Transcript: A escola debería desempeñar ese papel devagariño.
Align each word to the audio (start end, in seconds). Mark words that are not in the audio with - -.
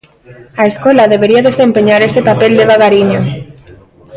A 0.61 0.63
escola 0.71 1.11
debería 1.13 1.45
desempeñar 1.49 2.01
ese 2.03 2.21
papel 2.29 2.51
devagariño. 2.61 3.19